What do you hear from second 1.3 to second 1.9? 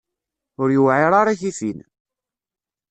i tifin.